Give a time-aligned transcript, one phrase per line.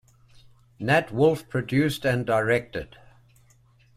[0.79, 2.97] Nat Wolff produced and directed.